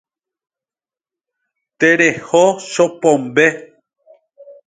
Tereho 1.79 2.43
chopombe. 2.71 3.45